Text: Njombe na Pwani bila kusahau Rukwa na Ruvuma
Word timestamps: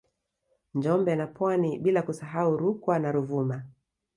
Njombe 0.73 1.15
na 1.15 1.27
Pwani 1.27 1.79
bila 1.79 2.01
kusahau 2.01 2.57
Rukwa 2.57 2.99
na 2.99 3.11
Ruvuma 3.11 3.63